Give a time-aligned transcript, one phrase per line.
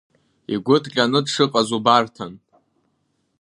[0.53, 2.33] Игәы ҭҟьаны дшыҟаз убарҭан.